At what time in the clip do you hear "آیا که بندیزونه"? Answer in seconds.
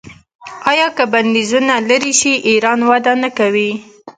0.69-1.73